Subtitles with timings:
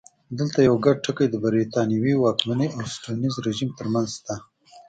[0.39, 4.35] دلته یو ګډ ټکی د برېټانوي واکمنۍ او سټیونز رژیم ترمنځ شته.